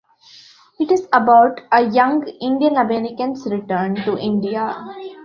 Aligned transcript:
It 0.79 0.91
is 0.91 1.07
about 1.13 1.61
a 1.71 1.83
young 1.85 2.27
Indian 2.27 2.75
American's 2.77 3.45
return 3.45 3.97
to 3.97 4.17
India. 4.17 4.81